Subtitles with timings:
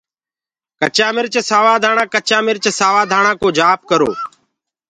[0.79, 4.09] ڪچآ مِرچ سوآ ڌآڻآ ڪچآ مِرچ سآوآ ڌآڻآ ڪچآ مِرچ سآوآ ڌآڻآ ڪو جآپ ڪرو۔